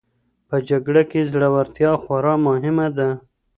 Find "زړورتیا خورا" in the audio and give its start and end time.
1.31-2.33